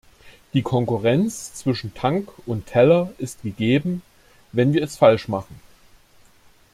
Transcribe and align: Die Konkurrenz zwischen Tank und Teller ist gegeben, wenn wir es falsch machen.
Die 0.53 0.63
Konkurrenz 0.63 1.53
zwischen 1.53 1.93
Tank 1.93 2.29
und 2.47 2.65
Teller 2.65 3.11
ist 3.19 3.43
gegeben, 3.43 4.01
wenn 4.51 4.73
wir 4.73 4.81
es 4.81 4.97
falsch 4.97 5.27
machen. 5.27 5.59